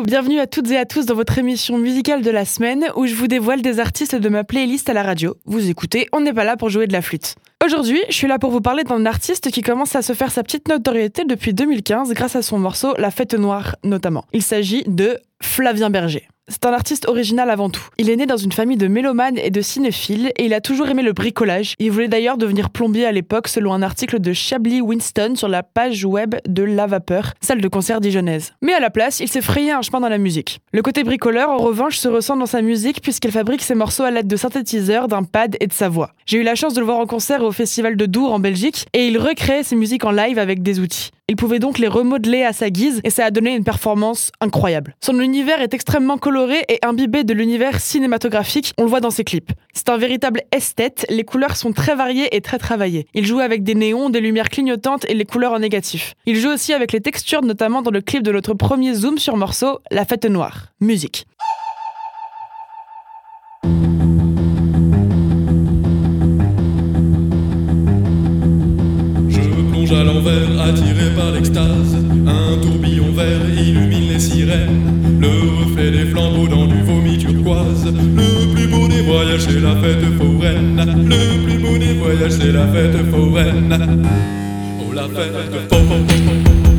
[0.00, 3.14] Bienvenue à toutes et à tous dans votre émission musicale de la semaine où je
[3.14, 5.36] vous dévoile des artistes de ma playlist à la radio.
[5.44, 7.36] Vous écoutez, on n'est pas là pour jouer de la flûte.
[7.64, 10.42] Aujourd'hui, je suis là pour vous parler d'un artiste qui commence à se faire sa
[10.42, 14.24] petite notoriété depuis 2015 grâce à son morceau La Fête Noire notamment.
[14.32, 16.26] Il s'agit de Flavien Berger.
[16.52, 17.88] C'est un artiste original avant tout.
[17.96, 20.86] Il est né dans une famille de mélomanes et de cinéphiles et il a toujours
[20.90, 21.76] aimé le bricolage.
[21.78, 25.62] Il voulait d'ailleurs devenir plombier à l'époque selon un article de Chablis Winston sur la
[25.62, 28.52] page web de La Vapeur, salle de concert dijonnaise.
[28.60, 30.60] Mais à la place, il s'est frayé un chemin dans la musique.
[30.72, 34.10] Le côté bricoleur, en revanche, se ressent dans sa musique puisqu'il fabrique ses morceaux à
[34.10, 36.10] l'aide de synthétiseurs, d'un pad et de sa voix.
[36.26, 38.86] J'ai eu la chance de le voir en concert au festival de Dour en Belgique
[38.92, 41.12] et il recréait ses musiques en live avec des outils.
[41.32, 44.94] Il pouvait donc les remodeler à sa guise et ça a donné une performance incroyable.
[45.00, 49.24] Son univers est extrêmement coloré et imbibé de l'univers cinématographique, on le voit dans ses
[49.24, 49.50] clips.
[49.72, 53.06] C'est un véritable esthète, les couleurs sont très variées et très travaillées.
[53.14, 56.16] Il joue avec des néons, des lumières clignotantes et les couleurs en négatif.
[56.26, 59.38] Il joue aussi avec les textures, notamment dans le clip de notre premier zoom sur
[59.38, 60.66] morceau, La Fête Noire.
[60.82, 61.24] Musique.
[71.44, 75.18] Un tourbillon vert illumine les sirènes.
[75.20, 77.84] Le reflet des flambeaux dans du vomi turquoise.
[77.86, 81.08] Le plus beau des voyages, c'est la fête foraine.
[81.08, 84.06] Le plus beau des voyages, c'est la fête foraine.
[84.80, 86.71] Oh, la fête foraine.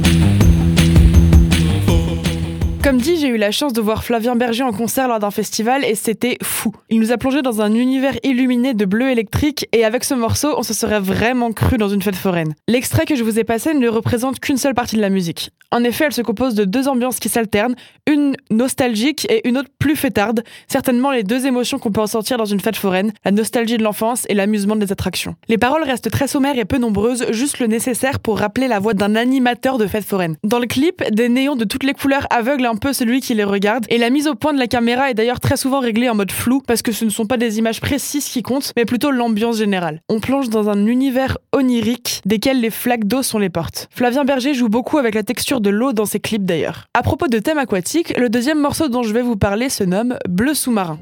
[2.83, 5.85] Comme dit, j'ai eu la chance de voir Flavien Berger en concert lors d'un festival
[5.85, 6.73] et c'était fou.
[6.89, 10.53] Il nous a plongé dans un univers illuminé de bleu électrique et avec ce morceau,
[10.57, 12.53] on se serait vraiment cru dans une fête foraine.
[12.67, 15.51] L'extrait que je vous ai passé ne représente qu'une seule partie de la musique.
[15.72, 19.69] En effet, elle se compose de deux ambiances qui s'alternent, une nostalgique et une autre
[19.79, 23.77] plus fêtarde, certainement les deux émotions qu'on peut ressentir dans une fête foraine, la nostalgie
[23.77, 25.35] de l'enfance et l'amusement des attractions.
[25.47, 28.93] Les paroles restent très sommaires et peu nombreuses, juste le nécessaire pour rappeler la voix
[28.93, 30.35] d'un animateur de fête foraine.
[30.43, 33.44] Dans le clip, des néons de toutes les couleurs aveuglent un peu celui qui les
[33.44, 36.16] regarde, et la mise au point de la caméra est d'ailleurs très souvent réglée en
[36.16, 39.11] mode flou, parce que ce ne sont pas des images précises qui comptent, mais plutôt
[39.11, 40.01] l'ambiance générale.
[40.09, 43.89] On plonge dans un univers onirique, desquels les flaques d'eau sont les portes.
[43.91, 46.88] Flavien Berger joue beaucoup avec la texture de l'eau dans ses clips d'ailleurs.
[46.95, 50.17] À propos de thème aquatique, le deuxième morceau dont je vais vous parler se nomme
[50.28, 50.97] Bleu sous-marin.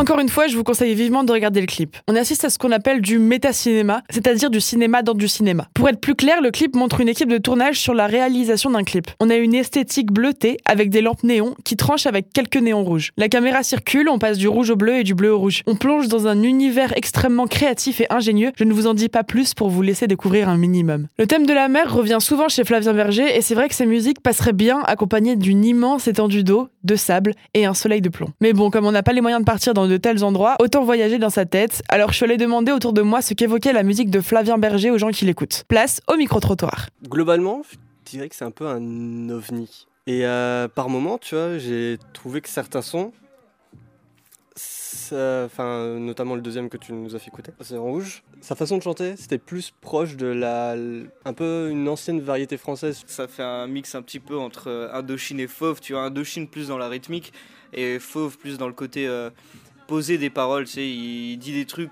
[0.00, 1.94] Encore une fois, je vous conseille vivement de regarder le clip.
[2.08, 5.68] On assiste à ce qu'on appelle du métacinéma, c'est-à-dire du cinéma dans du cinéma.
[5.74, 8.82] Pour être plus clair, le clip montre une équipe de tournage sur la réalisation d'un
[8.82, 9.10] clip.
[9.20, 13.12] On a une esthétique bleutée avec des lampes néons qui tranchent avec quelques néons rouges.
[13.18, 15.64] La caméra circule, on passe du rouge au bleu et du bleu au rouge.
[15.66, 18.52] On plonge dans un univers extrêmement créatif et ingénieux.
[18.56, 21.08] Je ne vous en dis pas plus pour vous laisser découvrir un minimum.
[21.18, 23.84] Le thème de la mer revient souvent chez Flavien Berger et c'est vrai que ces
[23.84, 28.32] musiques passeraient bien accompagnées d'une immense étendue d'eau, de sable et un soleil de plomb.
[28.40, 30.84] Mais bon, comme on n'a pas les moyens de partir dans de tels endroits, autant
[30.84, 31.82] voyager dans sa tête.
[31.88, 34.90] Alors je suis allée demander autour de moi ce qu'évoquait la musique de Flavien Berger
[34.90, 35.64] aux gens qui l'écoutent.
[35.68, 36.88] Place au micro-trottoir.
[37.08, 37.76] Globalement, je
[38.10, 39.86] dirais que c'est un peu un ovni.
[40.06, 43.12] Et euh, par moment, tu vois, j'ai trouvé que certains sons,
[45.12, 48.22] enfin, notamment le deuxième que tu nous as fait écouter, en rouge.
[48.40, 50.74] Sa façon de chanter, c'était plus proche de la,
[51.24, 53.02] un peu une ancienne variété française.
[53.06, 55.80] Ça fait un mix un petit peu entre euh, Indochine et Fauve.
[55.80, 57.32] Tu vois, Indochine plus dans la rythmique
[57.72, 59.30] et Fauve plus dans le côté euh,
[59.86, 60.64] poser des paroles.
[60.64, 61.90] Tu sais, il dit des trucs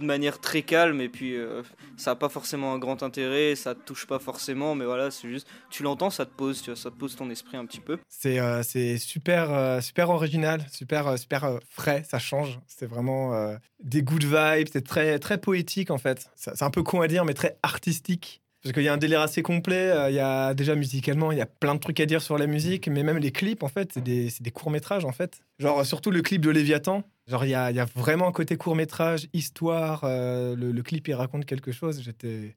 [0.00, 1.62] de manière très calme et puis euh,
[1.96, 5.28] ça n'a pas forcément un grand intérêt, ça te touche pas forcément, mais voilà, c'est
[5.28, 7.80] juste, tu l'entends, ça te pose, tu vois, ça te pose ton esprit un petit
[7.80, 7.98] peu.
[8.08, 8.62] C'est euh,
[8.98, 12.58] super, euh, super original, super, super frais, ça change.
[12.66, 16.30] C'est vraiment des good vibes, c'est très, très poétique en fait.
[16.34, 18.42] C'est un peu con à dire, mais très artistique.
[18.62, 19.90] Parce qu'il y a un délire assez complet.
[20.10, 22.46] Il y a déjà musicalement, il y a plein de trucs à dire sur la
[22.46, 25.40] musique, mais même les clips, en fait, c'est des, des courts-métrages, en fait.
[25.58, 27.02] Genre, surtout le clip de Léviathan.
[27.30, 30.02] Genre, il y a, vraiment un côté court-métrage, histoire.
[30.02, 32.02] euh, le, clip, il raconte quelque chose.
[32.02, 32.56] J'étais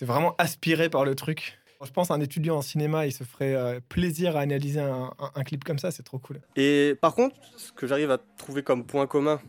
[0.00, 1.58] vraiment aspiré par le truc.
[1.84, 5.64] Je pense un étudiant en cinéma, il se ferait euh, plaisir à analyser un, clip
[5.64, 6.40] comme ça, c'est trop cool.
[6.54, 9.40] Et par contre, ce que j'arrive à trouver comme point commun,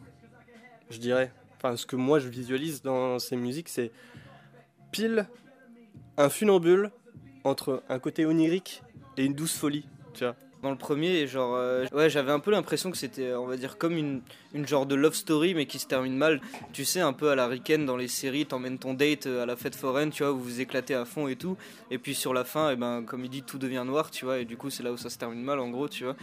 [0.89, 3.91] je dirais, enfin ce que moi je visualise dans ces musiques, c'est
[4.91, 5.27] pile
[6.17, 6.89] un funambule
[7.43, 8.81] entre un côté onirique
[9.17, 9.85] et une douce folie,
[10.15, 10.25] tu.
[10.63, 13.77] Dans le premier, genre, euh, ouais, j'avais un peu l'impression que c'était, on va dire,
[13.77, 14.21] comme une,
[14.53, 16.39] une genre de love story, mais qui se termine mal.
[16.71, 19.45] Tu sais, un peu à la Riken dans les séries, t'emmènes ton date euh, à
[19.45, 21.57] la fête foraine, tu vois, vous vous éclatez à fond et tout.
[21.91, 24.39] Et puis sur la fin, et ben, comme il dit, tout devient noir, tu vois,
[24.39, 26.15] et du coup, c'est là où ça se termine mal, en gros, tu vois.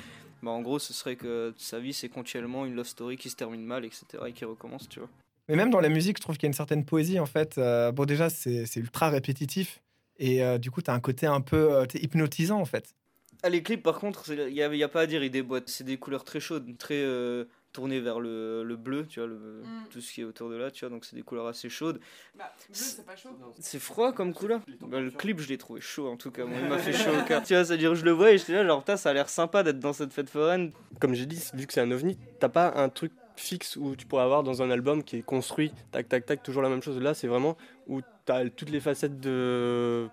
[0.43, 3.37] Bah, en gros, ce serait que sa vie, c'est continuellement une love story qui se
[3.37, 5.11] termine mal, etc., et qui recommence, tu vois.
[5.51, 7.59] Mais même dans la musique, je trouve qu'il y a une certaine poésie en fait.
[7.59, 9.83] Euh, bon, déjà, c'est ultra répétitif.
[10.19, 12.95] Et du coup, tu as un côté un peu hypnotisant en fait.
[13.43, 15.69] Ah, les clips, par contre, il n'y a, y a pas à dire, ils déboîtent.
[15.69, 19.37] C'est des couleurs très chaudes, très euh, tournées vers le, le bleu, tu vois, le,
[19.63, 19.89] Mm.
[19.91, 22.01] tout ce qui est autour de là, tu vois, donc c'est des couleurs assez chaudes.
[22.37, 23.31] Bah, c'est pas chaud.
[23.61, 26.59] C'est froid comme couleur Bah, Le clip, je l'ai trouvé chaud en tout cas, moi,
[26.61, 27.43] il m'a fait chaud au cœur.
[27.43, 29.63] Tu vois, c'est-à-dire, je le vois et j'étais là, genre, putain, ça a l'air sympa
[29.63, 30.73] d'être dans cette fête foraine.
[31.01, 34.05] Comme j'ai dit, vu que c'est un ovni, t'as pas un truc fixe où tu
[34.07, 36.99] pourrais avoir dans un album qui est construit, tac tac tac, toujours la même chose.
[37.01, 37.57] Là, c'est vraiment
[37.87, 40.09] où t'as toutes les facettes de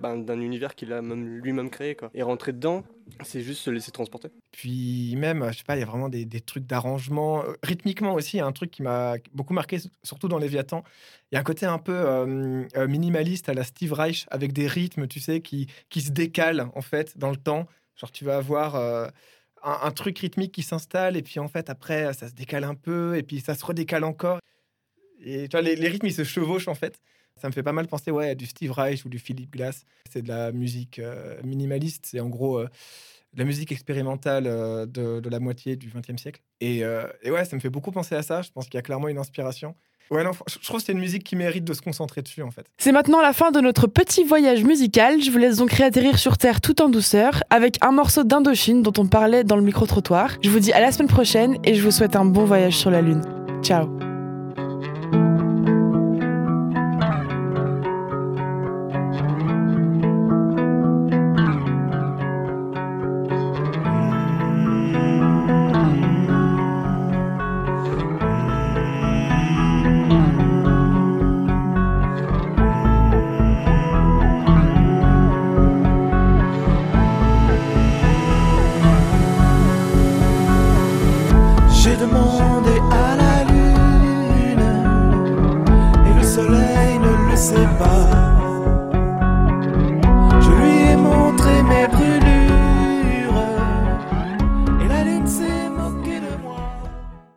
[0.00, 2.10] ben, d'un univers qu'il a même lui-même créé quoi.
[2.12, 2.84] Et rentrer dedans,
[3.24, 4.28] c'est juste se laisser transporter.
[4.52, 7.44] Puis même, je sais pas, il y a vraiment des, des trucs d'arrangement.
[7.44, 10.82] Euh, Rythmiquement aussi, il y a un truc qui m'a beaucoup marqué, surtout dans Léviathan.
[11.30, 14.52] Il y a un côté un peu euh, euh, minimaliste à la Steve Reich, avec
[14.52, 17.66] des rythmes, tu sais, qui, qui se décalent en fait dans le temps.
[17.96, 19.08] Genre, tu vas avoir un,
[19.62, 23.16] un truc rythmique qui s'installe, et puis en fait, après, ça se décale un peu,
[23.16, 24.38] et puis ça se redécale encore.
[25.20, 27.00] Et tu vois, les, les rythmes, ils se chevauchent en fait.
[27.40, 29.84] Ça me fait pas mal penser ouais, à du Steve Reich ou du Philip Glass.
[30.10, 32.06] C'est de la musique euh, minimaliste.
[32.06, 32.68] C'est en gros euh,
[33.34, 36.42] la musique expérimentale euh, de, la moitié du XXe siècle.
[36.60, 36.78] Et,
[37.22, 38.42] et ouais, ça me fait beaucoup penser à ça.
[38.42, 39.74] Je pense qu'il y a clairement une inspiration.
[40.10, 42.50] Ouais, non, je trouve que c'est une musique qui mérite de se concentrer dessus en
[42.50, 42.66] fait.
[42.78, 45.20] C'est maintenant la fin de notre petit voyage musical.
[45.20, 48.92] Je vous laisse donc réatterrir sur Terre tout en douceur avec un morceau d'Indochine dont
[48.98, 50.36] on parlait dans le micro-trottoir.
[50.42, 52.90] Je vous dis à la semaine prochaine et je vous souhaite un bon voyage sur
[52.90, 53.22] la Lune.
[53.62, 53.95] Ciao